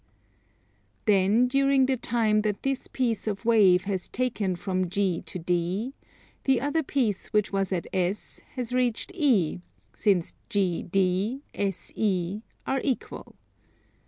[1.05, 5.93] Then during the time that this piece of wave has taken from G to D,
[6.45, 9.61] the other piece which was at S has reached E,
[9.93, 13.35] since GD, SE are equal.